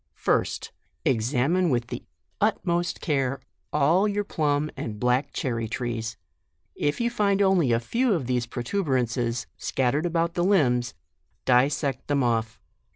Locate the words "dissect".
11.45-12.07